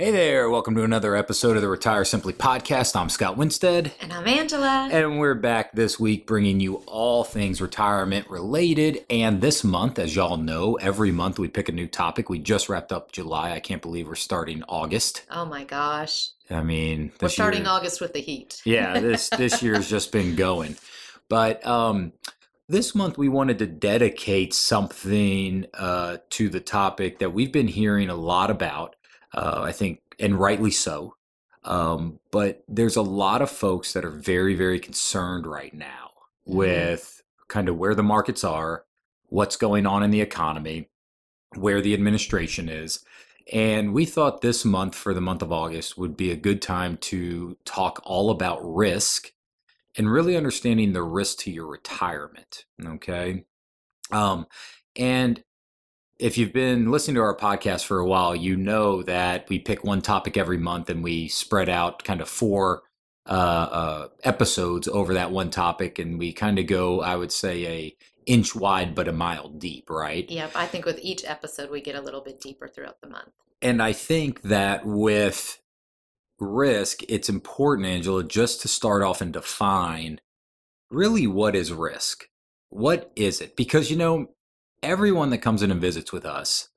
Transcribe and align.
Hey 0.00 0.12
there, 0.12 0.48
welcome 0.48 0.76
to 0.76 0.84
another 0.84 1.16
episode 1.16 1.56
of 1.56 1.62
the 1.62 1.68
Retire 1.68 2.04
Simply 2.04 2.32
podcast. 2.32 2.94
I'm 2.94 3.08
Scott 3.08 3.36
Winstead. 3.36 3.90
And 4.00 4.12
I'm 4.12 4.28
Angela. 4.28 4.88
And 4.92 5.18
we're 5.18 5.34
back 5.34 5.72
this 5.72 5.98
week 5.98 6.24
bringing 6.24 6.60
you 6.60 6.76
all 6.86 7.24
things 7.24 7.60
retirement 7.60 8.30
related. 8.30 9.04
And 9.10 9.40
this 9.40 9.64
month, 9.64 9.98
as 9.98 10.14
y'all 10.14 10.36
know, 10.36 10.76
every 10.76 11.10
month 11.10 11.40
we 11.40 11.48
pick 11.48 11.68
a 11.68 11.72
new 11.72 11.88
topic. 11.88 12.28
We 12.30 12.38
just 12.38 12.68
wrapped 12.68 12.92
up 12.92 13.10
July. 13.10 13.50
I 13.50 13.58
can't 13.58 13.82
believe 13.82 14.06
we're 14.06 14.14
starting 14.14 14.62
August. 14.68 15.24
Oh 15.32 15.44
my 15.44 15.64
gosh. 15.64 16.28
I 16.48 16.62
mean, 16.62 17.10
we're 17.20 17.28
starting 17.28 17.62
year, 17.62 17.70
August 17.70 18.00
with 18.00 18.12
the 18.12 18.20
heat. 18.20 18.62
yeah, 18.64 19.00
this 19.00 19.28
this 19.36 19.64
year's 19.64 19.90
just 19.90 20.12
been 20.12 20.36
going. 20.36 20.76
But 21.28 21.66
um 21.66 22.12
this 22.68 22.94
month 22.94 23.18
we 23.18 23.28
wanted 23.28 23.58
to 23.58 23.66
dedicate 23.66 24.54
something 24.54 25.66
uh, 25.74 26.18
to 26.30 26.50
the 26.50 26.60
topic 26.60 27.18
that 27.18 27.32
we've 27.32 27.50
been 27.50 27.66
hearing 27.66 28.10
a 28.10 28.14
lot 28.14 28.50
about 28.50 28.94
uh, 29.34 29.62
I 29.62 29.72
think, 29.72 30.00
and 30.18 30.38
rightly 30.38 30.70
so. 30.70 31.14
Um, 31.64 32.18
but 32.30 32.64
there's 32.68 32.96
a 32.96 33.02
lot 33.02 33.42
of 33.42 33.50
folks 33.50 33.92
that 33.92 34.04
are 34.04 34.10
very, 34.10 34.54
very 34.54 34.80
concerned 34.80 35.46
right 35.46 35.74
now 35.74 36.10
mm-hmm. 36.46 36.56
with 36.56 37.22
kind 37.48 37.68
of 37.68 37.76
where 37.76 37.94
the 37.94 38.02
markets 38.02 38.44
are, 38.44 38.84
what's 39.28 39.56
going 39.56 39.86
on 39.86 40.02
in 40.02 40.10
the 40.10 40.20
economy, 40.20 40.88
where 41.56 41.80
the 41.80 41.94
administration 41.94 42.68
is. 42.68 43.00
And 43.52 43.94
we 43.94 44.04
thought 44.04 44.40
this 44.40 44.64
month, 44.64 44.94
for 44.94 45.14
the 45.14 45.20
month 45.20 45.42
of 45.42 45.52
August, 45.52 45.96
would 45.96 46.16
be 46.16 46.30
a 46.30 46.36
good 46.36 46.60
time 46.60 46.98
to 46.98 47.56
talk 47.64 48.00
all 48.04 48.30
about 48.30 48.60
risk 48.62 49.32
and 49.96 50.10
really 50.10 50.36
understanding 50.36 50.92
the 50.92 51.02
risk 51.02 51.38
to 51.38 51.50
your 51.50 51.66
retirement. 51.66 52.66
Okay. 52.84 53.44
Um, 54.10 54.46
and 54.96 55.42
if 56.18 56.36
you've 56.36 56.52
been 56.52 56.90
listening 56.90 57.14
to 57.14 57.22
our 57.22 57.36
podcast 57.36 57.84
for 57.84 57.98
a 57.98 58.06
while, 58.06 58.34
you 58.34 58.56
know 58.56 59.02
that 59.04 59.48
we 59.48 59.58
pick 59.58 59.84
one 59.84 60.02
topic 60.02 60.36
every 60.36 60.58
month 60.58 60.90
and 60.90 61.02
we 61.02 61.28
spread 61.28 61.68
out 61.68 62.02
kind 62.02 62.20
of 62.20 62.28
four 62.28 62.82
uh, 63.26 63.30
uh, 63.30 64.08
episodes 64.24 64.88
over 64.88 65.14
that 65.14 65.30
one 65.30 65.50
topic, 65.50 65.98
and 65.98 66.18
we 66.18 66.32
kind 66.32 66.58
of 66.58 66.66
go, 66.66 67.02
I 67.02 67.14
would 67.14 67.30
say, 67.30 67.66
a 67.66 67.96
inch 68.26 68.54
wide 68.54 68.94
but 68.94 69.08
a 69.08 69.12
mile 69.12 69.48
deep, 69.48 69.90
right? 69.90 70.28
Yep. 70.28 70.52
I 70.54 70.66
think 70.66 70.84
with 70.84 70.98
each 71.02 71.24
episode, 71.24 71.70
we 71.70 71.80
get 71.80 71.94
a 71.94 72.00
little 72.00 72.20
bit 72.20 72.40
deeper 72.40 72.68
throughout 72.68 73.00
the 73.00 73.08
month. 73.08 73.30
And 73.62 73.82
I 73.82 73.92
think 73.92 74.42
that 74.42 74.84
with 74.84 75.60
risk, 76.38 77.02
it's 77.08 77.28
important, 77.28 77.86
Angela, 77.86 78.24
just 78.24 78.62
to 78.62 78.68
start 78.68 79.02
off 79.02 79.20
and 79.20 79.32
define 79.32 80.20
really 80.90 81.26
what 81.26 81.54
is 81.54 81.72
risk. 81.72 82.28
What 82.70 83.10
is 83.16 83.40
it? 83.40 83.56
Because, 83.56 83.90
you 83.90 83.96
know, 83.96 84.30
everyone 84.82 85.30
that 85.30 85.38
comes 85.38 85.62
in 85.62 85.70
and 85.70 85.80
visits 85.80 86.12
with 86.12 86.24
us 86.24 86.68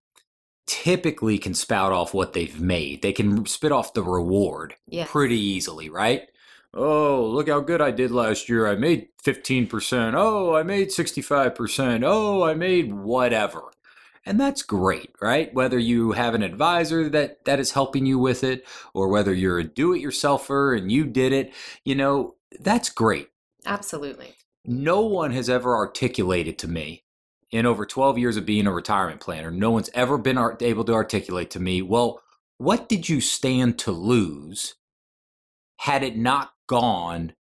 typically 0.68 1.38
can 1.38 1.54
spout 1.54 1.92
off 1.92 2.14
what 2.14 2.34
they've 2.34 2.60
made. 2.60 3.02
They 3.02 3.14
can 3.14 3.46
spit 3.46 3.72
off 3.72 3.94
the 3.94 4.04
reward 4.04 4.76
yes. 4.88 5.10
pretty 5.10 5.40
easily, 5.40 5.90
right? 5.90 6.24
Oh, 6.74 7.26
look 7.26 7.50
how 7.50 7.60
good 7.60 7.82
I 7.82 7.92
did 7.92 8.12
last 8.12 8.48
year. 8.48 8.68
I 8.68 8.76
made 8.76 9.10
15%. 9.24 10.14
Oh, 10.16 10.56
I 10.56 10.64
made 10.64 10.90
65%. 10.90 12.04
Oh, 12.06 12.44
I 12.44 12.54
made 12.54 12.94
whatever. 12.94 13.72
And 14.26 14.40
that's 14.40 14.62
great, 14.62 15.12
right? 15.20 15.54
Whether 15.54 15.80
you 15.80 16.12
have 16.14 16.36
an 16.36 16.44
advisor 16.44 17.10
that 17.10 17.44
that 17.46 17.60
is 17.60 17.72
helping 17.72 18.06
you 18.06 18.20
with 18.20 18.44
it 18.44 18.66
or 18.94 19.10
whether 19.10 19.34
you're 19.34 19.60
a 19.60 19.64
do-it-yourselfer 19.64 20.78
and 20.78 20.92
you 20.92 21.06
did 21.06 21.34
it, 21.34 21.54
you 21.84 21.96
know, 21.96 22.36
that's 22.60 22.90
great. 22.90 23.30
Absolutely. 23.66 24.36
No 24.64 25.02
one 25.02 25.32
has 25.32 25.50
ever 25.50 25.76
articulated 25.76 26.60
to 26.60 26.68
me 26.68 27.04
in 27.52 27.66
over 27.66 27.86
12 27.86 28.18
years 28.18 28.38
of 28.38 28.46
being 28.46 28.68
a 28.68 28.72
retirement 28.72 29.20
planner, 29.20 29.52
no 29.52 29.72
one's 29.72 29.90
ever 29.94 30.18
been 30.18 30.40
able 30.62 30.84
to 30.86 30.94
articulate 30.94 31.50
to 31.52 31.60
me, 31.60 31.82
well, 31.82 32.22
what 32.58 32.88
did 32.88 33.10
you 33.10 33.22
stand 33.22 33.80
to 33.80 33.92
lose 33.92 34.76
had 35.78 36.04
it 36.04 36.16
not 36.16 36.54
gone 36.68 37.34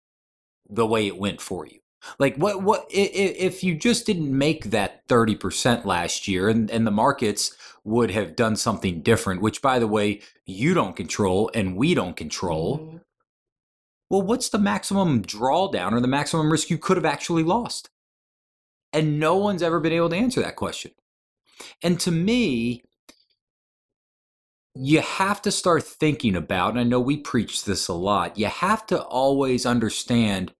the 0.69 0.85
way 0.85 1.07
it 1.07 1.17
went 1.17 1.41
for 1.41 1.65
you? 1.67 1.79
Like 2.17 2.37
what 2.37 2.63
what 2.63 2.85
if 2.89 3.63
you 3.63 3.75
just 3.75 4.05
didn't 4.05 4.35
make 4.35 4.65
that 4.65 5.05
30% 5.07 5.83
last 5.83 6.27
year 6.29 6.47
and, 6.47 6.71
and 6.71 6.87
the 6.87 6.91
markets 6.91 7.55
would 7.83 8.11
have 8.11 8.35
done 8.35 8.55
something 8.55 9.01
different, 9.01 9.41
which 9.41 9.61
by 9.61 9.79
the 9.79 9.87
way, 9.87 10.21
you 10.45 10.73
don't 10.73 10.95
control 10.95 11.51
and 11.53 11.75
we 11.75 11.93
don't 11.93 12.15
control. 12.15 12.79
Mm-hmm. 12.79 12.97
Well, 14.09 14.21
what's 14.21 14.49
the 14.49 14.57
maximum 14.57 15.21
drawdown 15.21 15.91
or 15.91 15.99
the 15.99 16.07
maximum 16.07 16.51
risk 16.51 16.69
you 16.69 16.77
could 16.77 16.97
have 16.97 17.05
actually 17.05 17.43
lost? 17.43 17.89
And 18.91 19.19
no 19.19 19.37
one's 19.37 19.61
ever 19.61 19.79
been 19.79 19.93
able 19.93 20.09
to 20.09 20.15
answer 20.15 20.41
that 20.41 20.55
question. 20.55 20.91
And 21.83 21.99
to 22.01 22.11
me, 22.11 22.83
you 24.75 25.01
have 25.01 25.41
to 25.43 25.51
start 25.51 25.83
thinking 25.83 26.35
about, 26.35 26.71
and 26.71 26.79
I 26.79 26.83
know 26.83 26.99
we 26.99 27.17
preach 27.17 27.65
this 27.65 27.87
a 27.87 27.93
lot, 27.93 28.37
you 28.37 28.47
have 28.47 28.85
to 28.87 29.01
always 29.01 29.65
understand 29.65 30.53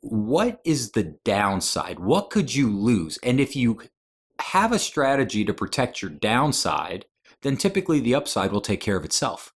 what 0.00 0.60
is 0.64 0.92
the 0.92 1.16
downside? 1.24 1.98
What 1.98 2.30
could 2.30 2.54
you 2.54 2.70
lose? 2.70 3.18
And 3.22 3.40
if 3.40 3.56
you 3.56 3.80
have 4.40 4.72
a 4.72 4.78
strategy 4.78 5.44
to 5.44 5.54
protect 5.54 6.02
your 6.02 6.10
downside, 6.10 7.06
then 7.42 7.56
typically 7.56 8.00
the 8.00 8.14
upside 8.14 8.52
will 8.52 8.60
take 8.60 8.80
care 8.80 8.96
of 8.96 9.04
itself. 9.04 9.52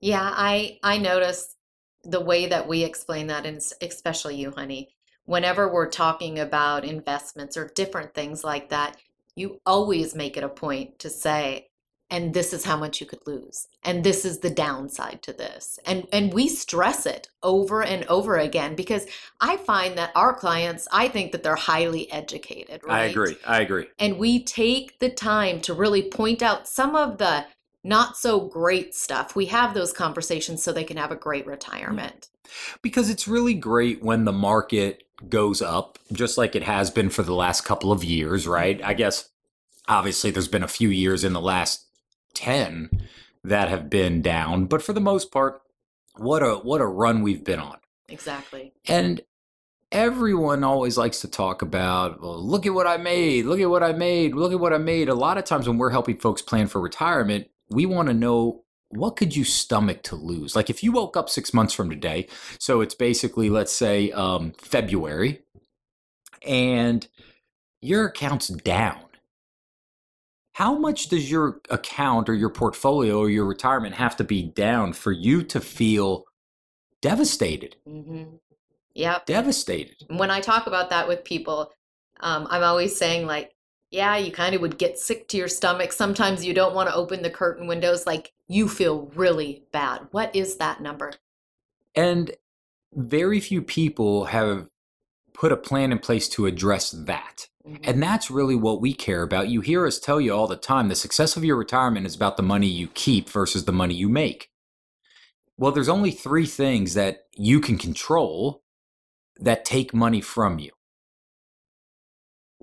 Yeah, 0.00 0.30
I 0.32 0.78
I 0.82 0.98
notice 0.98 1.56
the 2.04 2.20
way 2.20 2.46
that 2.46 2.68
we 2.68 2.84
explain 2.84 3.26
that, 3.26 3.44
and 3.44 3.60
especially 3.82 4.36
you, 4.36 4.52
honey, 4.52 4.94
whenever 5.30 5.72
we're 5.72 5.88
talking 5.88 6.40
about 6.40 6.84
investments 6.84 7.56
or 7.56 7.70
different 7.76 8.12
things 8.12 8.42
like 8.42 8.68
that, 8.68 8.96
you 9.36 9.60
always 9.64 10.12
make 10.12 10.36
it 10.36 10.42
a 10.42 10.48
point 10.48 10.98
to 10.98 11.08
say, 11.08 11.68
and 12.10 12.34
this 12.34 12.52
is 12.52 12.64
how 12.64 12.76
much 12.76 13.00
you 13.00 13.06
could 13.06 13.24
lose 13.28 13.68
and 13.84 14.02
this 14.02 14.24
is 14.24 14.40
the 14.40 14.50
downside 14.50 15.22
to 15.22 15.32
this 15.32 15.78
and 15.86 16.04
and 16.12 16.34
we 16.34 16.48
stress 16.48 17.06
it 17.06 17.28
over 17.44 17.84
and 17.84 18.04
over 18.06 18.36
again 18.38 18.74
because 18.74 19.06
i 19.40 19.56
find 19.58 19.96
that 19.96 20.10
our 20.16 20.34
clients 20.34 20.88
i 20.90 21.06
think 21.06 21.30
that 21.30 21.44
they're 21.44 21.54
highly 21.54 22.10
educated 22.10 22.80
right? 22.82 23.02
i 23.02 23.04
agree 23.04 23.36
i 23.46 23.60
agree 23.60 23.86
and 24.00 24.18
we 24.18 24.42
take 24.42 24.98
the 24.98 25.08
time 25.08 25.60
to 25.60 25.72
really 25.72 26.02
point 26.02 26.42
out 26.42 26.66
some 26.66 26.96
of 26.96 27.18
the 27.18 27.46
not 27.82 28.16
so 28.16 28.40
great 28.40 28.94
stuff 28.94 29.34
we 29.34 29.46
have 29.46 29.72
those 29.74 29.92
conversations 29.92 30.62
so 30.62 30.72
they 30.72 30.84
can 30.84 30.96
have 30.96 31.10
a 31.10 31.16
great 31.16 31.46
retirement 31.46 32.28
because 32.82 33.10
it's 33.10 33.28
really 33.28 33.54
great 33.54 34.02
when 34.02 34.24
the 34.24 34.32
market 34.32 35.04
goes 35.28 35.60
up, 35.60 35.98
just 36.12 36.38
like 36.38 36.54
it 36.56 36.62
has 36.62 36.90
been 36.90 37.10
for 37.10 37.22
the 37.22 37.34
last 37.34 37.62
couple 37.62 37.92
of 37.92 38.04
years, 38.04 38.42
mm-hmm. 38.42 38.52
right? 38.52 38.82
I 38.82 38.94
guess 38.94 39.28
obviously 39.88 40.30
there's 40.30 40.48
been 40.48 40.62
a 40.62 40.68
few 40.68 40.88
years 40.88 41.24
in 41.24 41.32
the 41.32 41.40
last 41.40 41.86
10 42.34 42.90
that 43.44 43.68
have 43.68 43.90
been 43.90 44.22
down, 44.22 44.66
but 44.66 44.82
for 44.82 44.92
the 44.92 45.00
most 45.00 45.32
part, 45.32 45.62
what 46.16 46.42
a 46.42 46.56
what 46.56 46.80
a 46.80 46.86
run 46.86 47.22
we've 47.22 47.44
been 47.44 47.60
on. 47.60 47.78
Exactly. 48.08 48.72
And 48.86 49.22
everyone 49.90 50.62
always 50.64 50.98
likes 50.98 51.20
to 51.20 51.28
talk 51.28 51.62
about, 51.62 52.20
well, 52.20 52.38
look 52.38 52.66
at 52.66 52.74
what 52.74 52.86
I 52.86 52.96
made, 52.96 53.46
look 53.46 53.60
at 53.60 53.70
what 53.70 53.82
I 53.82 53.92
made, 53.92 54.34
look 54.34 54.52
at 54.52 54.60
what 54.60 54.72
I 54.72 54.78
made. 54.78 55.08
A 55.08 55.14
lot 55.14 55.38
of 55.38 55.44
times 55.44 55.66
when 55.66 55.78
we're 55.78 55.90
helping 55.90 56.18
folks 56.18 56.42
plan 56.42 56.66
for 56.66 56.80
retirement, 56.80 57.48
we 57.70 57.86
want 57.86 58.08
to 58.08 58.14
know 58.14 58.64
what 58.90 59.16
could 59.16 59.34
you 59.36 59.44
stomach 59.44 60.02
to 60.02 60.16
lose? 60.16 60.56
Like 60.56 60.68
if 60.68 60.82
you 60.82 60.92
woke 60.92 61.16
up 61.16 61.30
six 61.30 61.54
months 61.54 61.72
from 61.72 61.90
today, 61.90 62.26
so 62.58 62.80
it's 62.80 62.94
basically, 62.94 63.48
let's 63.48 63.72
say, 63.72 64.10
um, 64.12 64.52
February, 64.58 65.42
and 66.46 67.06
your 67.80 68.06
account's 68.06 68.48
down. 68.48 69.04
How 70.54 70.76
much 70.76 71.08
does 71.08 71.30
your 71.30 71.60
account 71.70 72.28
or 72.28 72.34
your 72.34 72.50
portfolio 72.50 73.18
or 73.18 73.30
your 73.30 73.46
retirement 73.46 73.94
have 73.94 74.16
to 74.16 74.24
be 74.24 74.42
down 74.42 74.92
for 74.92 75.12
you 75.12 75.42
to 75.44 75.60
feel 75.60 76.24
devastated? 77.00 77.76
Mm-hmm. 77.88 78.36
Yeah. 78.94 79.20
Devastated. 79.24 79.96
When 80.08 80.30
I 80.30 80.40
talk 80.40 80.66
about 80.66 80.90
that 80.90 81.08
with 81.08 81.24
people, 81.24 81.72
um, 82.18 82.46
I'm 82.50 82.62
always 82.62 82.96
saying, 82.96 83.26
like, 83.26 83.52
yeah, 83.90 84.16
you 84.16 84.30
kind 84.30 84.54
of 84.54 84.60
would 84.60 84.78
get 84.78 84.98
sick 84.98 85.26
to 85.28 85.36
your 85.36 85.48
stomach. 85.48 85.92
Sometimes 85.92 86.44
you 86.44 86.54
don't 86.54 86.74
want 86.74 86.88
to 86.88 86.94
open 86.94 87.22
the 87.22 87.30
curtain 87.30 87.66
windows. 87.66 88.06
Like 88.06 88.32
you 88.48 88.68
feel 88.68 89.10
really 89.14 89.64
bad. 89.72 90.06
What 90.12 90.34
is 90.34 90.56
that 90.56 90.80
number? 90.80 91.12
And 91.94 92.30
very 92.94 93.40
few 93.40 93.62
people 93.62 94.26
have 94.26 94.68
put 95.34 95.52
a 95.52 95.56
plan 95.56 95.90
in 95.90 95.98
place 95.98 96.28
to 96.30 96.46
address 96.46 96.90
that. 96.90 97.48
Mm-hmm. 97.66 97.82
And 97.84 98.02
that's 98.02 98.30
really 98.30 98.56
what 98.56 98.80
we 98.80 98.94
care 98.94 99.22
about. 99.22 99.48
You 99.48 99.60
hear 99.60 99.86
us 99.86 99.98
tell 99.98 100.20
you 100.20 100.34
all 100.34 100.46
the 100.46 100.56
time 100.56 100.88
the 100.88 100.94
success 100.94 101.36
of 101.36 101.44
your 101.44 101.56
retirement 101.56 102.06
is 102.06 102.14
about 102.14 102.36
the 102.36 102.42
money 102.42 102.68
you 102.68 102.88
keep 102.88 103.28
versus 103.28 103.64
the 103.64 103.72
money 103.72 103.94
you 103.94 104.08
make. 104.08 104.50
Well, 105.56 105.72
there's 105.72 105.88
only 105.88 106.10
three 106.10 106.46
things 106.46 106.94
that 106.94 107.24
you 107.36 107.60
can 107.60 107.76
control 107.76 108.62
that 109.38 109.64
take 109.64 109.92
money 109.92 110.20
from 110.20 110.58
you. 110.58 110.70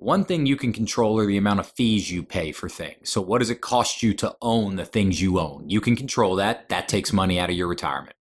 One 0.00 0.24
thing 0.24 0.46
you 0.46 0.56
can 0.56 0.72
control 0.72 1.18
are 1.18 1.26
the 1.26 1.36
amount 1.36 1.58
of 1.58 1.72
fees 1.72 2.08
you 2.08 2.22
pay 2.22 2.52
for 2.52 2.68
things. 2.68 3.10
So, 3.10 3.20
what 3.20 3.40
does 3.40 3.50
it 3.50 3.60
cost 3.60 4.00
you 4.00 4.14
to 4.14 4.36
own 4.40 4.76
the 4.76 4.84
things 4.84 5.20
you 5.20 5.40
own? 5.40 5.68
You 5.68 5.80
can 5.80 5.96
control 5.96 6.36
that. 6.36 6.68
That 6.68 6.86
takes 6.86 7.12
money 7.12 7.40
out 7.40 7.50
of 7.50 7.56
your 7.56 7.66
retirement. 7.66 8.14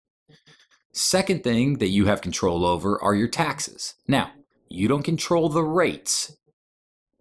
Second 0.92 1.42
thing 1.42 1.78
that 1.78 1.88
you 1.88 2.06
have 2.06 2.20
control 2.20 2.64
over 2.64 3.02
are 3.02 3.16
your 3.16 3.26
taxes. 3.26 3.94
Now, 4.06 4.30
you 4.68 4.86
don't 4.86 5.02
control 5.02 5.48
the 5.48 5.64
rates. 5.64 6.36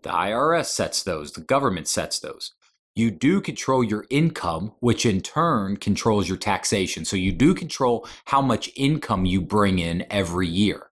The 0.04 0.12
IRS 0.12 0.66
sets 0.66 1.02
those, 1.02 1.32
the 1.32 1.42
government 1.42 1.88
sets 1.88 2.20
those. 2.20 2.54
you 2.96 3.10
do 3.10 3.42
control 3.42 3.84
your 3.84 4.06
income, 4.10 4.74
which 4.80 5.06
in 5.06 5.22
turn 5.22 5.78
controls 5.78 6.28
your 6.28 6.38
taxation. 6.38 7.06
So 7.06 7.16
you 7.16 7.32
do 7.32 7.56
control 7.56 8.08
how 8.26 8.42
much 8.42 8.70
income 8.76 9.26
you 9.26 9.42
bring 9.42 9.80
in 9.80 10.06
every 10.12 10.48
year. 10.48 10.90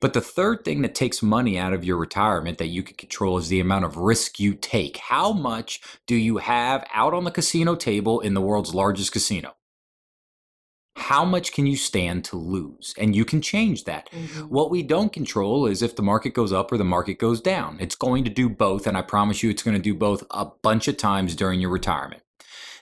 But 0.00 0.12
the 0.12 0.20
third 0.20 0.64
thing 0.64 0.82
that 0.82 0.94
takes 0.94 1.22
money 1.22 1.58
out 1.58 1.72
of 1.72 1.84
your 1.84 1.96
retirement 1.96 2.58
that 2.58 2.68
you 2.68 2.82
can 2.82 2.96
control 2.96 3.36
is 3.38 3.48
the 3.48 3.60
amount 3.60 3.84
of 3.84 3.96
risk 3.96 4.38
you 4.38 4.54
take. 4.54 4.96
How 4.98 5.32
much 5.32 5.80
do 6.06 6.14
you 6.14 6.38
have 6.38 6.84
out 6.92 7.14
on 7.14 7.24
the 7.24 7.32
casino 7.32 7.74
table 7.74 8.20
in 8.20 8.34
the 8.34 8.40
world's 8.40 8.74
largest 8.74 9.12
casino? 9.12 9.54
How 10.94 11.24
much 11.24 11.52
can 11.52 11.66
you 11.66 11.76
stand 11.76 12.24
to 12.26 12.36
lose? 12.36 12.94
And 12.98 13.14
you 13.14 13.24
can 13.24 13.40
change 13.40 13.84
that. 13.84 14.10
Mm-hmm. 14.10 14.42
What 14.42 14.70
we 14.70 14.82
don't 14.82 15.12
control 15.12 15.66
is 15.66 15.80
if 15.80 15.96
the 15.96 16.02
market 16.02 16.34
goes 16.34 16.52
up 16.52 16.70
or 16.70 16.76
the 16.76 16.84
market 16.84 17.18
goes 17.18 17.40
down. 17.40 17.78
It's 17.80 17.94
going 17.94 18.24
to 18.24 18.30
do 18.30 18.48
both, 18.48 18.86
and 18.86 18.96
I 18.96 19.02
promise 19.02 19.42
you 19.42 19.50
it's 19.50 19.62
going 19.62 19.76
to 19.76 19.82
do 19.82 19.94
both 19.94 20.24
a 20.30 20.46
bunch 20.62 20.86
of 20.88 20.96
times 20.96 21.34
during 21.34 21.60
your 21.60 21.70
retirement. 21.70 22.22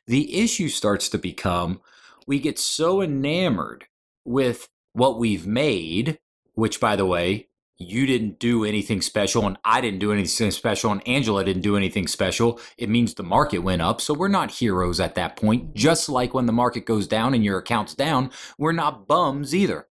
The 0.07 0.39
issue 0.39 0.69
starts 0.69 1.09
to 1.11 1.19
become 1.19 1.81
we 2.27 2.41
get 2.41 2.59
so 2.59 3.01
enamored 3.01 3.87
with 4.25 4.69
what 4.93 5.19
we've 5.19 5.47
made 5.47 6.19
which 6.56 6.81
by 6.81 6.97
the 6.97 7.06
way, 7.06 7.47
you 7.79 8.06
didn't 8.06 8.38
do 8.38 8.64
anything 8.64 9.03
special 9.03 9.47
and 9.47 9.58
I 9.64 9.81
didn't 9.81 10.00
do 10.00 10.11
anything 10.12 10.50
special 10.50 10.91
and 10.91 11.06
Angela 11.06 11.44
didn't 11.44 11.62
do 11.62 11.76
anything 11.76 12.08
special, 12.08 12.58
it 12.79 12.88
means 12.88 13.14
the 13.14 13.23
market 13.23 13.58
went 13.58 13.82
up. 13.82 14.00
So 14.00 14.14
we're 14.14 14.29
not 14.29 14.50
heroes 14.50 14.99
at 14.99 15.14
that 15.14 15.37
point. 15.37 15.75
Just 15.75 16.08
like 16.08 16.32
when 16.32 16.47
the 16.47 16.53
market 16.53 16.87
goes 16.87 17.06
down 17.06 17.35
and 17.35 17.44
your 17.44 17.58
account's 17.58 17.94
down, 17.94 18.31
we're 18.58 18.73
not 18.73 19.06
bums 19.06 19.55
either. 19.55 19.88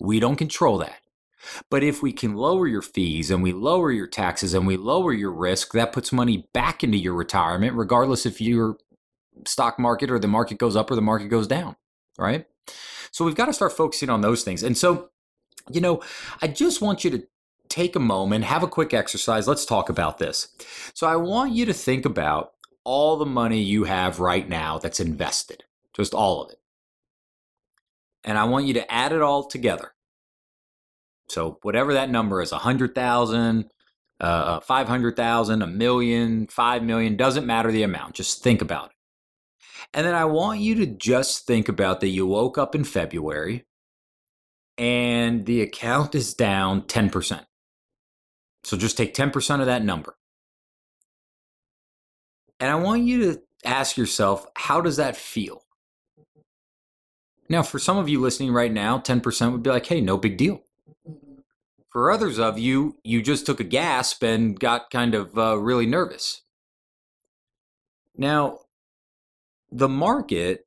We 0.00 0.20
don't 0.20 0.36
control 0.36 0.78
that. 0.78 1.00
But 1.70 1.82
if 1.82 2.02
we 2.02 2.12
can 2.12 2.34
lower 2.34 2.66
your 2.66 2.82
fees 2.82 3.30
and 3.30 3.42
we 3.42 3.52
lower 3.52 3.90
your 3.90 4.06
taxes 4.06 4.54
and 4.54 4.66
we 4.66 4.76
lower 4.76 5.12
your 5.12 5.32
risk, 5.32 5.72
that 5.72 5.92
puts 5.92 6.12
money 6.12 6.48
back 6.54 6.82
into 6.82 6.98
your 6.98 7.14
retirement, 7.14 7.74
regardless 7.74 8.24
if 8.24 8.40
your 8.40 8.78
stock 9.46 9.78
market 9.78 10.10
or 10.10 10.18
the 10.18 10.28
market 10.28 10.58
goes 10.58 10.76
up 10.76 10.90
or 10.90 10.94
the 10.94 11.02
market 11.02 11.28
goes 11.28 11.46
down, 11.46 11.76
right? 12.16 12.46
So 13.10 13.24
we've 13.24 13.34
got 13.34 13.46
to 13.46 13.52
start 13.52 13.72
focusing 13.72 14.08
on 14.08 14.20
those 14.20 14.42
things. 14.42 14.62
And 14.62 14.78
so 14.78 15.10
you 15.70 15.80
know, 15.80 16.02
I 16.42 16.48
just 16.48 16.80
want 16.80 17.04
you 17.04 17.10
to 17.10 17.26
take 17.68 17.96
a 17.96 18.00
moment, 18.00 18.44
have 18.44 18.62
a 18.62 18.68
quick 18.68 18.92
exercise. 18.92 19.48
Let's 19.48 19.64
talk 19.64 19.88
about 19.88 20.18
this. 20.18 20.48
So, 20.94 21.06
I 21.06 21.16
want 21.16 21.52
you 21.52 21.66
to 21.66 21.72
think 21.72 22.04
about 22.04 22.52
all 22.84 23.16
the 23.16 23.26
money 23.26 23.60
you 23.60 23.84
have 23.84 24.20
right 24.20 24.48
now 24.48 24.78
that's 24.78 25.00
invested, 25.00 25.64
just 25.94 26.14
all 26.14 26.42
of 26.42 26.50
it. 26.50 26.58
And 28.24 28.38
I 28.38 28.44
want 28.44 28.66
you 28.66 28.74
to 28.74 28.92
add 28.92 29.12
it 29.12 29.22
all 29.22 29.44
together. 29.44 29.94
So, 31.28 31.58
whatever 31.62 31.94
that 31.94 32.10
number 32.10 32.42
is 32.42 32.52
100,000, 32.52 33.70
uh, 34.20 34.24
uh 34.24 34.60
500,000, 34.60 35.62
a 35.62 35.66
million, 35.66 36.46
5 36.46 36.82
million, 36.82 37.16
doesn't 37.16 37.46
matter 37.46 37.72
the 37.72 37.82
amount. 37.82 38.14
Just 38.14 38.42
think 38.42 38.60
about 38.60 38.90
it. 38.90 38.96
And 39.92 40.06
then 40.06 40.14
I 40.14 40.24
want 40.24 40.60
you 40.60 40.74
to 40.76 40.86
just 40.86 41.46
think 41.46 41.68
about 41.68 42.00
that 42.00 42.08
you 42.08 42.26
woke 42.26 42.58
up 42.58 42.74
in 42.74 42.84
February 42.84 43.64
and 44.78 45.46
the 45.46 45.60
account 45.62 46.14
is 46.14 46.34
down 46.34 46.82
10%. 46.82 47.44
So 48.64 48.76
just 48.76 48.96
take 48.96 49.14
10% 49.14 49.60
of 49.60 49.66
that 49.66 49.84
number. 49.84 50.16
And 52.58 52.70
I 52.70 52.76
want 52.76 53.02
you 53.02 53.32
to 53.32 53.42
ask 53.64 53.96
yourself, 53.96 54.46
how 54.56 54.80
does 54.80 54.96
that 54.96 55.16
feel? 55.16 55.62
Now, 57.48 57.62
for 57.62 57.78
some 57.78 57.98
of 57.98 58.08
you 58.08 58.20
listening 58.20 58.52
right 58.52 58.72
now, 58.72 58.98
10% 58.98 59.52
would 59.52 59.62
be 59.62 59.70
like, 59.70 59.86
hey, 59.86 60.00
no 60.00 60.16
big 60.16 60.36
deal. 60.36 60.62
For 61.92 62.10
others 62.10 62.38
of 62.38 62.58
you, 62.58 62.96
you 63.04 63.22
just 63.22 63.46
took 63.46 63.60
a 63.60 63.64
gasp 63.64 64.22
and 64.24 64.58
got 64.58 64.90
kind 64.90 65.14
of 65.14 65.38
uh, 65.38 65.58
really 65.58 65.86
nervous. 65.86 66.42
Now, 68.16 68.60
the 69.70 69.88
market 69.88 70.66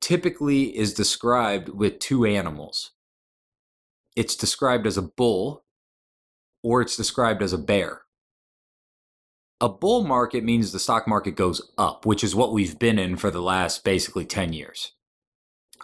typically 0.00 0.76
is 0.76 0.94
described 0.94 1.68
with 1.68 1.98
two 1.98 2.24
animals. 2.24 2.92
It's 4.16 4.36
described 4.36 4.86
as 4.86 4.96
a 4.96 5.02
bull 5.02 5.64
or 6.62 6.82
it's 6.82 6.96
described 6.96 7.42
as 7.42 7.52
a 7.52 7.58
bear. 7.58 8.02
A 9.60 9.68
bull 9.68 10.04
market 10.04 10.42
means 10.42 10.72
the 10.72 10.78
stock 10.78 11.06
market 11.06 11.32
goes 11.32 11.60
up, 11.76 12.06
which 12.06 12.24
is 12.24 12.34
what 12.34 12.52
we've 12.52 12.78
been 12.78 12.98
in 12.98 13.16
for 13.16 13.30
the 13.30 13.42
last 13.42 13.84
basically 13.84 14.24
10 14.24 14.52
years. 14.52 14.92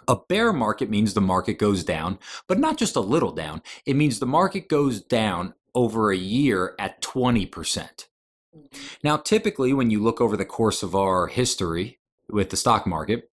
A 0.07 0.15
bear 0.15 0.51
market 0.51 0.89
means 0.89 1.13
the 1.13 1.21
market 1.21 1.59
goes 1.59 1.83
down, 1.83 2.17
but 2.47 2.59
not 2.59 2.77
just 2.77 2.95
a 2.95 3.01
little 3.01 3.31
down. 3.31 3.61
It 3.85 3.95
means 3.95 4.19
the 4.19 4.25
market 4.25 4.67
goes 4.67 5.01
down 5.01 5.53
over 5.75 6.11
a 6.11 6.17
year 6.17 6.73
at 6.79 7.01
20%. 7.01 7.49
Mm-hmm. 7.51 8.65
Now, 9.03 9.17
typically, 9.17 9.73
when 9.73 9.91
you 9.91 10.01
look 10.01 10.21
over 10.21 10.35
the 10.35 10.45
course 10.45 10.81
of 10.81 10.95
our 10.95 11.27
history 11.27 11.99
with 12.29 12.49
the 12.49 12.57
stock 12.57 12.87
market, 12.87 13.29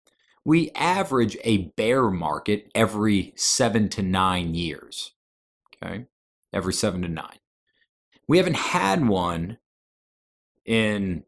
we 0.44 0.70
average 0.74 1.36
a 1.44 1.68
bear 1.76 2.10
market 2.10 2.70
every 2.74 3.32
seven 3.36 3.88
to 3.90 4.02
nine 4.02 4.54
years. 4.54 5.12
Okay. 5.82 6.06
Every 6.52 6.72
seven 6.72 7.02
to 7.02 7.08
nine. 7.08 7.38
We 8.28 8.38
haven't 8.38 8.56
had 8.56 9.06
one 9.06 9.58
in 10.64 11.24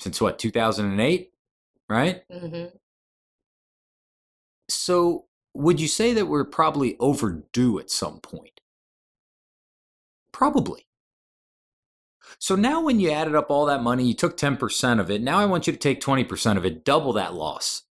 since 0.00 0.20
what, 0.20 0.38
2008, 0.38 1.32
right? 1.88 2.22
Mm-hmm. 2.30 2.76
So, 4.68 5.26
would 5.54 5.80
you 5.80 5.88
say 5.88 6.12
that 6.14 6.26
we're 6.26 6.44
probably 6.44 6.96
overdue 6.98 7.78
at 7.78 7.90
some 7.90 8.18
point? 8.20 8.60
Probably. 10.32 10.86
So 12.38 12.56
now, 12.56 12.82
when 12.82 12.98
you 12.98 13.10
added 13.10 13.34
up 13.34 13.50
all 13.50 13.66
that 13.66 13.82
money, 13.82 14.04
you 14.04 14.14
took 14.14 14.36
10% 14.36 15.00
of 15.00 15.10
it. 15.10 15.22
Now 15.22 15.38
I 15.38 15.46
want 15.46 15.66
you 15.66 15.72
to 15.72 15.78
take 15.78 16.00
20% 16.00 16.56
of 16.56 16.64
it, 16.64 16.84
double 16.84 17.12
that 17.12 17.34
loss. 17.34 17.83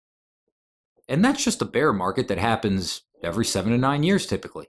And 1.09 1.25
that's 1.25 1.45
just 1.45 1.63
a 1.63 1.67
bear 1.67 1.93
market 1.93 2.29
that 2.29 2.39
happens 2.39 3.03
every 3.23 3.45
seven 3.45 3.73
to 3.73 3.79
nine 3.79 4.03
years 4.03 4.27
typically. 4.27 4.69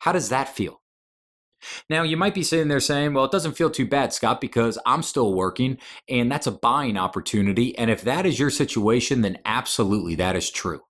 How 0.00 0.12
does 0.12 0.28
that 0.28 0.54
feel? 0.54 0.80
Now, 1.90 2.02
you 2.04 2.16
might 2.16 2.34
be 2.34 2.44
sitting 2.44 2.68
there 2.68 2.78
saying, 2.78 3.14
well, 3.14 3.24
it 3.24 3.32
doesn't 3.32 3.56
feel 3.56 3.70
too 3.70 3.86
bad, 3.86 4.12
Scott, 4.12 4.40
because 4.40 4.78
I'm 4.86 5.02
still 5.02 5.34
working 5.34 5.78
and 6.08 6.30
that's 6.30 6.46
a 6.46 6.52
buying 6.52 6.96
opportunity. 6.96 7.76
And 7.76 7.90
if 7.90 8.02
that 8.02 8.26
is 8.26 8.38
your 8.38 8.50
situation, 8.50 9.22
then 9.22 9.38
absolutely 9.44 10.14
that 10.16 10.36
is 10.36 10.50
true. 10.50 10.82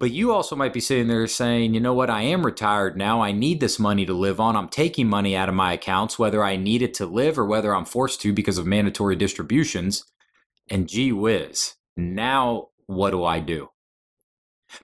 But 0.00 0.10
you 0.10 0.32
also 0.32 0.56
might 0.56 0.72
be 0.72 0.80
sitting 0.80 1.06
there 1.06 1.28
saying, 1.28 1.74
you 1.74 1.80
know 1.80 1.94
what, 1.94 2.10
I 2.10 2.22
am 2.22 2.44
retired 2.44 2.96
now. 2.96 3.20
I 3.20 3.30
need 3.30 3.60
this 3.60 3.78
money 3.78 4.04
to 4.04 4.12
live 4.12 4.40
on. 4.40 4.56
I'm 4.56 4.68
taking 4.68 5.06
money 5.06 5.36
out 5.36 5.48
of 5.48 5.54
my 5.54 5.74
accounts, 5.74 6.18
whether 6.18 6.42
I 6.42 6.56
need 6.56 6.82
it 6.82 6.92
to 6.94 7.06
live 7.06 7.38
or 7.38 7.46
whether 7.46 7.72
I'm 7.72 7.84
forced 7.84 8.20
to 8.22 8.32
because 8.32 8.58
of 8.58 8.66
mandatory 8.66 9.14
distributions. 9.14 10.04
And 10.68 10.88
gee 10.88 11.12
whiz, 11.12 11.74
now, 11.96 12.68
what 12.86 13.10
do 13.10 13.24
I 13.24 13.40
do? 13.40 13.68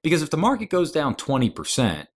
Because 0.03 0.23
if 0.23 0.31
the 0.31 0.37
market 0.37 0.71
goes 0.71 0.93
down 0.93 1.15
20% 1.15 2.07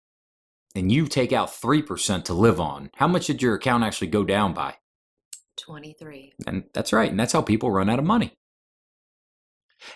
and 0.75 0.91
you 0.91 1.07
take 1.07 1.31
out 1.31 1.49
3% 1.49 2.23
to 2.25 2.33
live 2.33 2.59
on, 2.59 2.91
how 2.95 3.07
much 3.07 3.27
did 3.27 3.41
your 3.41 3.55
account 3.55 3.83
actually 3.83 4.07
go 4.07 4.23
down 4.23 4.53
by? 4.53 4.75
23. 5.57 6.33
And 6.47 6.65
that's 6.73 6.93
right. 6.93 7.09
And 7.09 7.19
that's 7.19 7.33
how 7.33 7.41
people 7.41 7.71
run 7.71 7.89
out 7.89 7.99
of 7.99 8.05
money. 8.05 8.33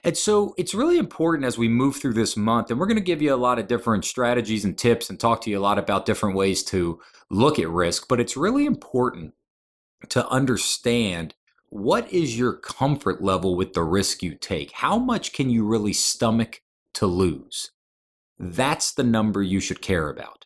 And 0.03 0.17
so 0.17 0.53
it's 0.57 0.73
really 0.73 0.97
important 0.97 1.45
as 1.45 1.57
we 1.57 1.69
move 1.69 1.95
through 1.95 2.13
this 2.13 2.35
month, 2.35 2.69
and 2.69 2.79
we're 2.79 2.87
going 2.87 2.97
to 2.97 3.03
give 3.03 3.21
you 3.21 3.33
a 3.33 3.35
lot 3.35 3.57
of 3.57 3.67
different 3.67 4.03
strategies 4.03 4.65
and 4.65 4.77
tips 4.77 5.09
and 5.09 5.19
talk 5.19 5.41
to 5.41 5.49
you 5.49 5.57
a 5.57 5.61
lot 5.61 5.79
about 5.79 6.05
different 6.05 6.35
ways 6.35 6.61
to 6.65 6.99
look 7.29 7.57
at 7.57 7.69
risk. 7.69 8.07
But 8.09 8.19
it's 8.19 8.35
really 8.35 8.65
important 8.65 9.33
to 10.09 10.27
understand 10.27 11.35
what 11.69 12.11
is 12.11 12.37
your 12.37 12.53
comfort 12.53 13.21
level 13.21 13.55
with 13.55 13.73
the 13.73 13.83
risk 13.83 14.23
you 14.23 14.35
take? 14.35 14.71
How 14.71 14.97
much 14.97 15.33
can 15.33 15.49
you 15.49 15.65
really 15.65 15.93
stomach 15.93 16.61
to 16.93 17.05
lose? 17.05 17.71
That's 18.39 18.91
the 18.93 19.03
number 19.03 19.41
you 19.41 19.59
should 19.59 19.81
care 19.81 20.09
about. 20.09 20.45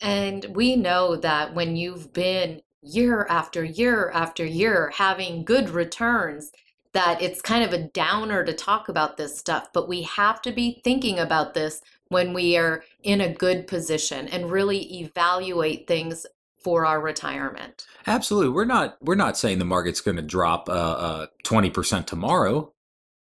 And 0.00 0.46
we 0.54 0.76
know 0.76 1.16
that 1.16 1.54
when 1.54 1.76
you've 1.76 2.12
been 2.12 2.62
year 2.82 3.26
after 3.28 3.64
year 3.64 4.10
after 4.14 4.44
year 4.44 4.92
having 4.94 5.44
good 5.44 5.70
returns, 5.70 6.52
that 6.92 7.20
it's 7.22 7.42
kind 7.42 7.62
of 7.62 7.72
a 7.72 7.88
downer 7.88 8.44
to 8.44 8.52
talk 8.52 8.88
about 8.88 9.16
this 9.16 9.38
stuff, 9.38 9.68
but 9.72 9.88
we 9.88 10.02
have 10.02 10.42
to 10.42 10.52
be 10.52 10.80
thinking 10.82 11.18
about 11.18 11.54
this 11.54 11.82
when 12.08 12.32
we 12.32 12.56
are 12.56 12.82
in 13.02 13.20
a 13.20 13.32
good 13.32 13.66
position 13.66 14.26
and 14.28 14.50
really 14.50 15.00
evaluate 15.00 15.86
things 15.86 16.26
for 16.62 16.84
our 16.84 17.00
retirement. 17.00 17.86
Absolutely. 18.06 18.50
We're 18.50 18.64
not 18.64 18.96
we're 19.00 19.14
not 19.14 19.38
saying 19.38 19.58
the 19.58 19.64
market's 19.64 20.00
going 20.00 20.16
to 20.16 20.22
drop 20.22 20.68
uh, 20.68 20.72
uh, 20.72 21.26
20% 21.44 22.06
tomorrow, 22.06 22.72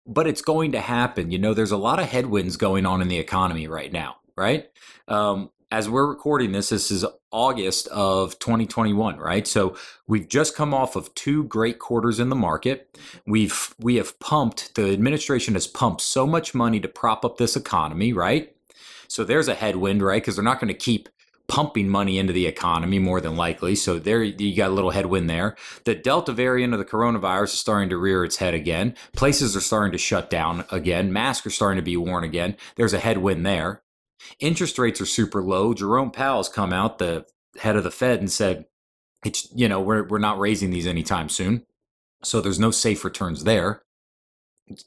but 0.06 0.28
it's 0.28 0.42
going 0.42 0.72
to 0.72 0.82
happen. 0.82 1.32
You 1.32 1.40
know, 1.40 1.54
there's 1.54 1.72
a 1.72 1.78
lot 1.78 2.00
of 2.00 2.08
headwinds 2.10 2.58
going 2.58 2.86
on 2.86 3.02
in 3.02 3.08
the 3.08 3.20
economy 3.20 3.68
right 3.68 3.92
now, 3.92 4.18
right? 4.36 4.70
Um, 5.08 5.52
as 5.72 5.88
we're 5.88 6.08
recording 6.08 6.52
this, 6.52 6.70
this 6.70 6.90
is 6.90 7.06
August 7.32 7.88
of 7.90 8.40
2021, 8.40 9.18
right? 9.18 9.46
So 9.46 9.78
we've 10.08 10.28
just 10.28 10.56
come 10.56 10.74
off 10.74 10.96
of 10.96 11.14
two 11.14 11.44
great 11.44 11.78
quarters 11.78 12.20
in 12.20 12.30
the 12.30 12.36
market. 12.36 12.98
We've 13.28 13.76
we 13.80 13.98
have 13.98 14.20
pumped 14.20 14.74
the 14.76 14.92
administration 14.92 15.54
has 15.54 15.68
pumped 15.68 16.02
so 16.02 16.26
much 16.26 16.56
money 16.56 16.80
to 16.80 16.88
prop 16.88 17.24
up 17.24 17.38
this 17.38 17.56
economy, 17.56 18.14
right? 18.14 18.56
So 19.08 19.24
there's 19.24 19.48
a 19.48 19.56
headwind, 19.56 20.02
right? 20.02 20.22
Because 20.22 20.36
they're 20.36 20.44
not 20.44 20.60
going 20.60 20.70
to 20.70 20.74
keep 20.74 21.10
pumping 21.50 21.90
money 21.90 22.18
into 22.18 22.32
the 22.32 22.46
economy 22.46 23.00
more 23.00 23.20
than 23.20 23.36
likely. 23.36 23.76
So 23.76 24.00
there 24.00 24.24
you 24.24 24.56
got 24.56 24.70
a 24.70 24.74
little 24.74 24.92
headwind 24.92 25.30
there. 25.30 25.58
The 25.84 25.96
Delta 25.96 26.32
variant 26.32 26.74
of 26.74 26.80
the 26.80 26.86
coronavirus 26.86 27.46
is 27.46 27.60
starting 27.60 27.90
to 27.90 27.98
rear 27.98 28.24
its 28.24 28.38
head 28.38 28.54
again. 28.54 28.96
Places 29.14 29.58
are 29.58 29.62
starting 29.62 29.92
to 29.92 29.98
shut 29.98 30.30
down 30.30 30.64
again. 30.72 31.12
Masks 31.12 31.48
are 31.48 31.50
starting 31.50 31.78
to 31.78 31.84
be 31.84 31.98
worn 31.98 32.24
again. 32.24 32.56
There's 32.76 32.94
a 32.94 33.00
headwind 33.00 33.46
there. 33.46 33.82
Interest 34.40 34.78
rates 34.78 35.02
are 35.02 35.06
super 35.06 35.44
low. 35.44 35.74
Jerome 35.74 36.12
Powell's 36.12 36.50
come 36.50 36.72
out, 36.72 37.00
the 37.00 37.26
head 37.60 37.76
of 37.76 37.84
the 37.84 37.92
Fed, 37.92 38.20
and 38.20 38.32
said, 38.32 38.66
it's, 39.26 39.50
you 39.54 39.68
know, 39.68 39.82
we're, 39.82 40.08
we're 40.08 40.20
not 40.20 40.40
raising 40.40 40.70
these 40.70 40.88
anytime 40.88 41.30
soon. 41.30 41.66
So 42.24 42.42
there's 42.42 42.60
no 42.60 42.72
safe 42.72 43.04
returns 43.04 43.44
there. 43.44 43.82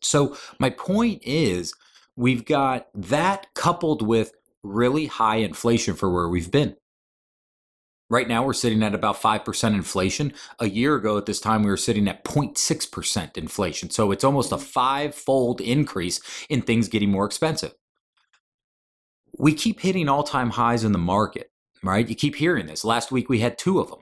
So 0.01 0.37
my 0.59 0.71
point 0.71 1.23
is, 1.25 1.75
we've 2.15 2.45
got 2.45 2.87
that 2.95 3.53
coupled 3.55 4.07
with 4.07 4.33
really 4.63 5.07
high 5.07 5.37
inflation 5.37 5.95
for 5.95 6.11
where 6.11 6.29
we've 6.29 6.51
been. 6.51 6.77
Right 8.13 8.29
now, 8.29 8.45
we're 8.45 8.53
sitting 8.53 8.83
at 8.83 8.95
about 8.95 9.23
5% 9.23 9.75
inflation. 9.75 10.35
A 10.59 10.69
year 10.69 10.97
ago 10.97 11.17
at 11.17 11.25
this 11.25 11.41
time, 11.41 11.63
we 11.63 11.71
were 11.71 11.79
sitting 11.79 12.07
at 12.09 12.25
0.6% 12.25 13.39
inflation. 13.39 13.89
So 13.89 14.11
it's 14.13 14.23
almost 14.23 14.53
a 14.53 14.59
five 14.59 15.15
fold 15.15 15.63
increase 15.63 16.21
in 16.51 16.61
things 16.61 16.89
getting 16.89 17.11
more 17.11 17.25
expensive. 17.25 17.73
We 19.39 19.55
keep 19.55 19.81
hitting 19.81 20.11
all 20.11 20.25
time 20.25 20.51
highs 20.51 20.85
in 20.85 20.93
the 20.93 20.99
market, 20.99 21.51
right? 21.83 22.07
You 22.07 22.15
keep 22.15 22.37
hearing 22.37 22.67
this. 22.67 22.85
Last 22.85 23.13
week, 23.13 23.31
we 23.31 23.39
had 23.39 23.57
two 23.57 23.81
of 23.81 23.89
them. 23.89 24.01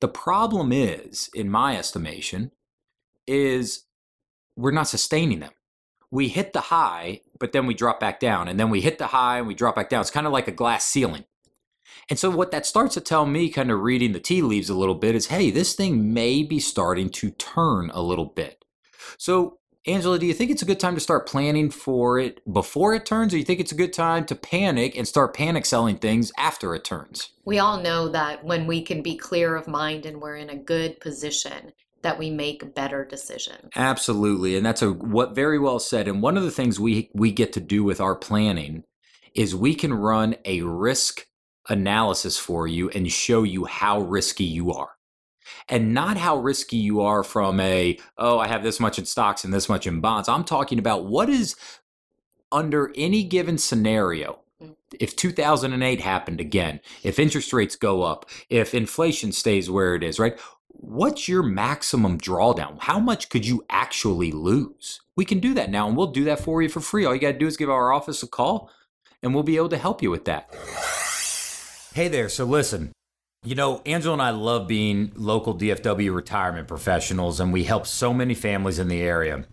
The 0.00 0.08
problem 0.08 0.72
is, 0.72 1.30
in 1.32 1.48
my 1.48 1.76
estimation, 1.76 2.50
is 3.28 3.84
we're 4.56 4.72
not 4.72 4.88
sustaining 4.88 5.38
them. 5.38 5.52
We 6.10 6.28
hit 6.28 6.52
the 6.52 6.60
high, 6.60 7.20
but 7.38 7.52
then 7.52 7.66
we 7.66 7.74
drop 7.74 8.00
back 8.00 8.20
down, 8.20 8.48
and 8.48 8.58
then 8.58 8.70
we 8.70 8.80
hit 8.80 8.98
the 8.98 9.08
high 9.08 9.38
and 9.38 9.46
we 9.46 9.54
drop 9.54 9.76
back 9.76 9.88
down. 9.88 10.00
It's 10.00 10.10
kind 10.10 10.26
of 10.26 10.32
like 10.32 10.48
a 10.48 10.52
glass 10.52 10.86
ceiling. 10.86 11.24
And 12.10 12.18
so, 12.18 12.30
what 12.30 12.50
that 12.50 12.66
starts 12.66 12.94
to 12.94 13.00
tell 13.00 13.26
me, 13.26 13.48
kind 13.48 13.70
of 13.70 13.80
reading 13.80 14.12
the 14.12 14.20
tea 14.20 14.42
leaves 14.42 14.68
a 14.68 14.74
little 14.74 14.94
bit, 14.94 15.14
is 15.14 15.26
hey, 15.26 15.50
this 15.50 15.74
thing 15.74 16.12
may 16.12 16.42
be 16.42 16.60
starting 16.60 17.08
to 17.10 17.30
turn 17.30 17.90
a 17.94 18.02
little 18.02 18.26
bit. 18.26 18.64
So, 19.18 19.58
Angela, 19.86 20.18
do 20.18 20.24
you 20.24 20.32
think 20.32 20.50
it's 20.50 20.62
a 20.62 20.66
good 20.66 20.80
time 20.80 20.94
to 20.94 21.00
start 21.00 21.28
planning 21.28 21.70
for 21.70 22.18
it 22.18 22.40
before 22.50 22.94
it 22.94 23.04
turns, 23.04 23.34
or 23.34 23.38
you 23.38 23.44
think 23.44 23.60
it's 23.60 23.72
a 23.72 23.76
good 23.76 23.92
time 23.92 24.24
to 24.26 24.34
panic 24.34 24.96
and 24.96 25.06
start 25.06 25.34
panic 25.34 25.66
selling 25.66 25.98
things 25.98 26.32
after 26.38 26.74
it 26.74 26.84
turns? 26.84 27.30
We 27.44 27.58
all 27.58 27.80
know 27.80 28.08
that 28.08 28.42
when 28.44 28.66
we 28.66 28.80
can 28.80 29.02
be 29.02 29.16
clear 29.16 29.54
of 29.54 29.68
mind 29.68 30.06
and 30.06 30.22
we're 30.22 30.36
in 30.36 30.48
a 30.48 30.56
good 30.56 31.00
position, 31.00 31.72
that 32.04 32.18
we 32.18 32.30
make 32.30 32.74
better 32.74 33.04
decisions. 33.04 33.70
Absolutely, 33.74 34.56
and 34.56 34.64
that's 34.64 34.82
a 34.82 34.92
what 34.92 35.34
very 35.34 35.58
well 35.58 35.80
said. 35.80 36.06
And 36.06 36.22
one 36.22 36.36
of 36.36 36.44
the 36.44 36.50
things 36.50 36.78
we 36.78 37.10
we 37.14 37.32
get 37.32 37.52
to 37.54 37.60
do 37.60 37.82
with 37.82 38.00
our 38.00 38.14
planning 38.14 38.84
is 39.34 39.56
we 39.56 39.74
can 39.74 39.92
run 39.92 40.36
a 40.44 40.60
risk 40.62 41.26
analysis 41.68 42.38
for 42.38 42.66
you 42.66 42.88
and 42.90 43.10
show 43.10 43.42
you 43.42 43.64
how 43.64 44.00
risky 44.00 44.44
you 44.44 44.72
are. 44.72 44.90
And 45.68 45.92
not 45.92 46.16
how 46.16 46.36
risky 46.36 46.76
you 46.76 47.00
are 47.00 47.22
from 47.22 47.58
a, 47.60 47.98
oh, 48.16 48.38
I 48.38 48.48
have 48.48 48.62
this 48.62 48.80
much 48.80 48.98
in 48.98 49.06
stocks 49.06 49.44
and 49.44 49.52
this 49.52 49.68
much 49.68 49.86
in 49.86 50.00
bonds. 50.00 50.28
I'm 50.28 50.44
talking 50.44 50.78
about 50.78 51.06
what 51.06 51.28
is 51.28 51.56
under 52.52 52.92
any 52.96 53.24
given 53.24 53.58
scenario, 53.58 54.40
mm. 54.62 54.74
if 55.00 55.16
2008 55.16 56.00
happened 56.00 56.40
again, 56.40 56.80
if 57.02 57.18
interest 57.18 57.52
rates 57.52 57.76
go 57.76 58.02
up, 58.02 58.28
if 58.48 58.74
inflation 58.74 59.32
stays 59.32 59.68
where 59.70 59.94
it 59.94 60.02
is, 60.02 60.18
right? 60.18 60.38
What's 60.74 61.28
your 61.28 61.42
maximum 61.42 62.18
drawdown? 62.18 62.76
How 62.80 62.98
much 62.98 63.28
could 63.28 63.46
you 63.46 63.64
actually 63.70 64.32
lose? 64.32 65.00
We 65.16 65.24
can 65.24 65.40
do 65.40 65.54
that 65.54 65.70
now, 65.70 65.88
and 65.88 65.96
we'll 65.96 66.08
do 66.08 66.24
that 66.24 66.40
for 66.40 66.60
you 66.62 66.68
for 66.68 66.80
free. 66.80 67.04
All 67.04 67.14
you 67.14 67.20
got 67.20 67.32
to 67.32 67.38
do 67.38 67.46
is 67.46 67.56
give 67.56 67.70
our 67.70 67.92
office 67.92 68.22
a 68.22 68.26
call, 68.26 68.70
and 69.22 69.34
we'll 69.34 69.42
be 69.42 69.56
able 69.56 69.68
to 69.70 69.78
help 69.78 70.02
you 70.02 70.10
with 70.10 70.24
that. 70.26 70.54
Hey 71.94 72.08
there. 72.08 72.28
So, 72.28 72.44
listen, 72.44 72.92
you 73.44 73.54
know, 73.54 73.82
Angela 73.86 74.14
and 74.14 74.22
I 74.22 74.30
love 74.30 74.66
being 74.66 75.12
local 75.14 75.56
DFW 75.56 76.14
retirement 76.14 76.66
professionals, 76.66 77.40
and 77.40 77.52
we 77.52 77.64
help 77.64 77.86
so 77.86 78.12
many 78.12 78.34
families 78.34 78.78
in 78.78 78.88
the 78.88 79.00
area. 79.00 79.44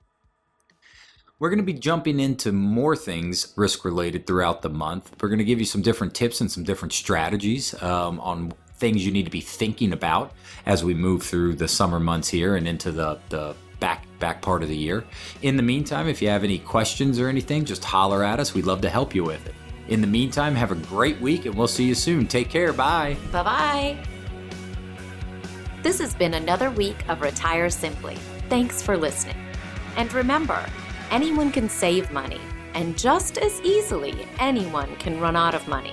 We're 1.38 1.48
going 1.48 1.58
to 1.58 1.64
be 1.64 1.72
jumping 1.72 2.18
into 2.20 2.52
more 2.52 2.94
things 2.96 3.54
risk 3.56 3.84
related 3.84 4.26
throughout 4.26 4.62
the 4.62 4.70
month. 4.70 5.14
We're 5.20 5.28
going 5.28 5.38
to 5.38 5.44
give 5.44 5.60
you 5.60 5.64
some 5.64 5.82
different 5.82 6.14
tips 6.14 6.40
and 6.40 6.50
some 6.50 6.64
different 6.64 6.92
strategies 6.92 7.80
um, 7.82 8.18
on 8.20 8.52
things 8.76 9.06
you 9.06 9.12
need 9.12 9.24
to 9.24 9.30
be 9.30 9.40
thinking 9.40 9.92
about 9.92 10.32
as 10.66 10.84
we 10.84 10.94
move 10.94 11.22
through 11.22 11.54
the 11.54 11.68
summer 11.68 12.00
months 12.00 12.28
here 12.28 12.56
and 12.56 12.66
into 12.66 12.90
the, 12.90 13.20
the 13.28 13.54
back 13.78 14.04
back 14.18 14.42
part 14.42 14.62
of 14.62 14.68
the 14.68 14.76
year. 14.76 15.04
In 15.42 15.56
the 15.56 15.62
meantime, 15.62 16.08
if 16.08 16.20
you 16.22 16.28
have 16.28 16.44
any 16.44 16.58
questions 16.58 17.18
or 17.18 17.28
anything, 17.28 17.64
just 17.64 17.84
holler 17.84 18.22
at 18.24 18.38
us. 18.38 18.54
We'd 18.54 18.66
love 18.66 18.82
to 18.82 18.90
help 18.90 19.14
you 19.14 19.24
with 19.24 19.46
it. 19.46 19.54
In 19.88 20.00
the 20.00 20.06
meantime, 20.06 20.54
have 20.54 20.70
a 20.70 20.76
great 20.76 21.20
week 21.20 21.46
and 21.46 21.54
we'll 21.54 21.68
see 21.68 21.84
you 21.84 21.94
soon. 21.94 22.26
Take 22.26 22.48
care. 22.48 22.72
Bye. 22.72 23.16
Bye 23.30 23.42
bye. 23.42 23.98
This 25.82 25.98
has 25.98 26.14
been 26.14 26.32
another 26.34 26.70
week 26.70 26.96
of 27.08 27.20
Retire 27.20 27.68
Simply. 27.68 28.14
Thanks 28.48 28.80
for 28.80 28.96
listening. 28.96 29.36
And 29.96 30.12
remember, 30.12 30.64
anyone 31.10 31.50
can 31.50 31.68
save 31.68 32.12
money, 32.12 32.40
and 32.74 32.96
just 32.96 33.36
as 33.38 33.60
easily, 33.62 34.28
anyone 34.38 34.94
can 34.96 35.18
run 35.20 35.34
out 35.34 35.56
of 35.56 35.66
money. 35.66 35.92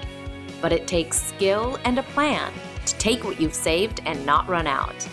But 0.62 0.74
it 0.74 0.88
takes 0.88 1.20
skill 1.20 1.80
and 1.86 1.98
a 1.98 2.04
plan 2.04 2.54
to 2.86 2.96
take 2.98 3.24
what 3.24 3.42
you've 3.42 3.56
saved 3.56 4.02
and 4.06 4.24
not 4.26 4.48
run 4.48 4.68
out. 4.68 5.08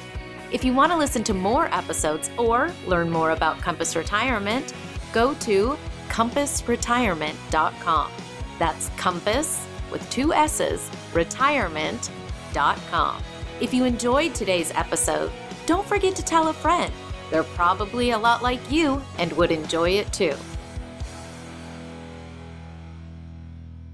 If 0.53 0.65
you 0.65 0.75
want 0.75 0.93
to 0.93 0.99
listen 0.99 1.25
to 1.25 1.35
more 1.35 1.75
episodes 1.75 2.31
or 2.37 2.71
learn 2.87 3.11
more 3.11 3.31
about 3.31 3.61
Compass 3.61 3.97
Retirement, 3.97 4.75
go 5.13 5.35
to 5.35 5.77
compassretirement.com. 6.09 8.11
That's 8.59 8.89
compass 8.97 9.67
with 9.91 10.09
two 10.11 10.33
S's, 10.33 10.91
retirement.com. 11.13 13.23
If 13.61 13.73
you 13.73 13.85
enjoyed 13.85 14.35
today's 14.35 14.71
episode, 14.73 15.31
don't 15.67 15.87
forget 15.87 16.15
to 16.17 16.23
tell 16.23 16.49
a 16.49 16.53
friend. 16.53 16.93
They're 17.31 17.43
probably 17.43 18.11
a 18.11 18.19
lot 18.19 18.43
like 18.43 18.71
you 18.71 19.03
and 19.19 19.33
would 19.33 19.51
enjoy 19.51 19.91
it 19.91 20.13
too. 20.13 20.35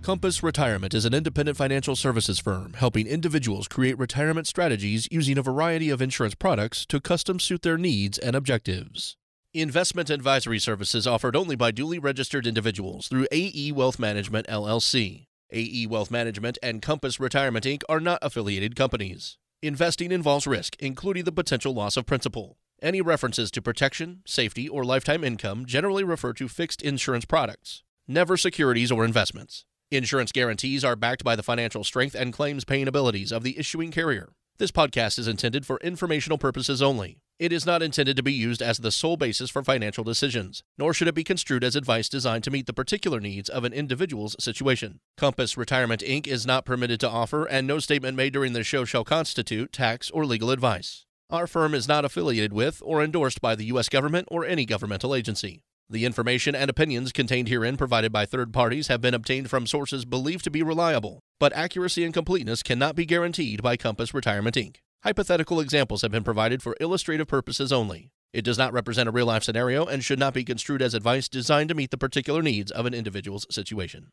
Compass 0.03 0.43
Retirement 0.43 0.95
is 0.95 1.05
an 1.05 1.15
independent 1.15 1.57
financial 1.57 1.95
services 1.95 2.41
firm 2.41 2.73
helping 2.73 3.07
individuals 3.07 3.69
create 3.69 3.97
retirement 3.97 4.49
strategies 4.49 5.07
using 5.13 5.39
a 5.39 5.43
variety 5.43 5.91
of 5.91 6.03
insurance 6.03 6.35
products 6.35 6.85
to 6.87 7.01
custom 7.01 7.39
suit 7.39 7.63
their 7.63 7.79
needs 7.79 8.19
and 8.19 8.35
objectives. 8.35 9.17
Investment 9.55 10.09
advisory 10.09 10.59
services 10.59 11.07
offered 11.07 11.37
only 11.37 11.57
by 11.57 11.71
duly 11.71 11.99
registered 11.99 12.47
individuals 12.47 13.07
through 13.09 13.27
AE 13.31 13.71
Wealth 13.73 13.99
Management 13.99 14.47
LLC. 14.47 15.27
AE 15.53 15.87
Wealth 15.91 16.11
Management 16.11 16.57
and 16.63 16.81
Compass 16.81 17.21
Retirement 17.21 17.67
Inc. 17.67 17.83
are 17.87 18.01
not 18.01 18.19
affiliated 18.23 18.75
companies. 18.75 19.37
Investing 19.61 20.11
involves 20.11 20.47
risk, 20.47 20.75
including 20.79 21.25
the 21.25 21.33
potential 21.33 21.75
loss 21.75 21.99
of 21.99 22.07
principal. 22.07 22.57
Any 22.81 23.03
references 23.03 23.51
to 23.51 23.61
protection, 23.61 24.23
safety, 24.27 24.71
or 24.71 24.87
lifetime 24.87 25.23
income 25.23 25.67
generally 25.67 26.03
refer 26.03 26.33
to 26.33 26.49
fixed 26.49 26.81
insurance 26.81 27.27
products, 27.27 27.83
never 28.09 28.39
securities 28.39 28.91
or 28.91 29.05
investments. 29.05 29.67
Insurance 29.91 30.33
guarantees 30.33 30.83
are 30.83 30.97
backed 30.97 31.25
by 31.25 31.37
the 31.37 31.43
financial 31.43 31.85
strength 31.85 32.15
and 32.15 32.33
claims 32.33 32.65
paying 32.65 32.89
abilities 32.89 33.31
of 33.31 33.43
the 33.43 33.59
issuing 33.59 33.91
carrier. 33.91 34.33
This 34.57 34.71
podcast 34.71 35.19
is 35.19 35.29
intended 35.29 35.67
for 35.67 35.79
informational 35.83 36.39
purposes 36.39 36.81
only. 36.81 37.19
It 37.43 37.53
is 37.53 37.67
not 37.67 37.83
intended 37.83 38.17
to 38.19 38.23
be 38.23 38.33
used 38.33 38.63
as 38.63 38.79
the 38.79 38.93
sole 38.93 39.17
basis 39.17 39.51
for 39.51 39.65
financial 39.65 40.05
decisions, 40.05 40.63
nor 40.79 40.95
should 40.95 41.09
it 41.09 41.17
be 41.17 41.25
construed 41.25 41.65
as 41.65 41.75
advice 41.75 42.09
designed 42.09 42.45
to 42.45 42.53
meet 42.53 42.67
the 42.67 42.73
particular 42.73 43.19
needs 43.19 43.49
of 43.49 43.65
an 43.65 43.73
individual's 43.73 44.37
situation. 44.39 45.01
Compass 45.17 45.57
Retirement 45.57 46.03
Inc. 46.03 46.29
is 46.29 46.47
not 46.47 46.65
permitted 46.65 47.01
to 47.01 47.11
offer, 47.11 47.45
and 47.45 47.67
no 47.67 47.81
statement 47.81 48.17
made 48.17 48.33
during 48.33 48.53
this 48.53 48.69
show 48.69 48.85
shall 48.85 49.03
constitute 49.03 49.73
tax 49.73 50.09
or 50.09 50.25
legal 50.25 50.53
advice. 50.53 51.05
Our 51.31 51.49
firm 51.49 51.75
is 51.75 51.89
not 51.89 52.05
affiliated 52.05 52.53
with 52.53 52.81
or 52.85 53.03
endorsed 53.03 53.41
by 53.41 53.57
the 53.57 53.65
U.S. 53.65 53.89
government 53.89 54.29
or 54.31 54.45
any 54.45 54.65
governmental 54.65 55.13
agency. 55.13 55.65
The 55.91 56.05
information 56.05 56.55
and 56.55 56.71
opinions 56.71 57.11
contained 57.11 57.49
herein 57.49 57.77
provided 57.77 58.13
by 58.13 58.25
third 58.25 58.53
parties 58.53 58.87
have 58.87 59.01
been 59.01 59.15
obtained 59.15 59.51
from 59.51 59.67
sources 59.67 60.05
believed 60.05 60.45
to 60.45 60.51
be 60.53 60.63
reliable, 60.63 61.19
but 61.41 61.53
accuracy 61.55 62.05
and 62.05 62.15
completeness 62.15 62.63
cannot 62.63 62.95
be 62.95 63.05
guaranteed 63.05 63.65
by 63.65 63.77
Compass 63.77 64.15
Retirement 64.15 64.55
Inc. 64.55 64.77
Hypothetical 65.05 65.59
examples 65.59 66.03
have 66.03 66.13
been 66.13 66.23
provided 66.23 66.63
for 66.63 66.77
illustrative 66.79 67.27
purposes 67.27 67.73
only. 67.73 68.13
It 68.33 68.45
does 68.45 68.57
not 68.57 68.73
represent 68.73 69.09
a 69.09 69.13
real 69.13 69.27
life 69.27 69.43
scenario 69.43 69.85
and 69.85 70.05
should 70.05 70.21
not 70.21 70.33
be 70.33 70.45
construed 70.45 70.81
as 70.81 70.95
advice 70.95 71.29
designed 71.29 71.71
to 71.71 71.75
meet 71.75 71.91
the 71.91 71.99
particular 71.99 72.41
needs 72.41 72.71
of 72.71 72.87
an 72.87 72.95
individual's 72.95 73.45
situation. 73.51 74.13